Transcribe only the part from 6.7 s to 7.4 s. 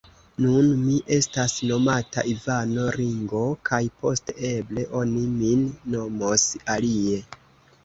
alie.